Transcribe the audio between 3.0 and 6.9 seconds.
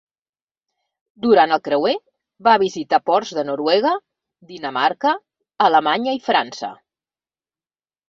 ports de Noruega, Dinamarca, Alemanya i França.